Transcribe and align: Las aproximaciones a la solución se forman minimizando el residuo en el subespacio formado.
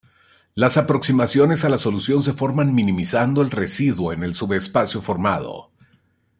Las 0.55 0.77
aproximaciones 0.77 1.63
a 1.63 1.69
la 1.69 1.77
solución 1.77 2.23
se 2.23 2.33
forman 2.33 2.73
minimizando 2.73 3.43
el 3.43 3.51
residuo 3.51 4.11
en 4.11 4.23
el 4.23 4.33
subespacio 4.33 4.99
formado. 4.99 5.69